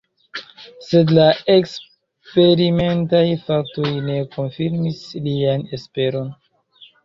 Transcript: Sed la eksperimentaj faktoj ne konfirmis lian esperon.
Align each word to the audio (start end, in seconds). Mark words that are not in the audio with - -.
Sed 0.85 1.11
la 1.17 1.25
eksperimentaj 1.55 3.21
faktoj 3.45 3.93
ne 4.09 4.19
konfirmis 4.39 5.07
lian 5.31 5.71
esperon. 5.81 6.37